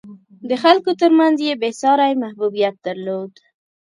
د 0.49 0.51
خلکو 0.63 0.89
ترمنځ 1.01 1.37
یې 1.47 1.53
بېساری 1.61 2.13
محبوبیت 2.23 2.75
درلود. 2.85 3.31